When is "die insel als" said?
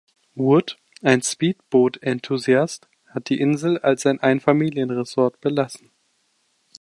3.29-4.07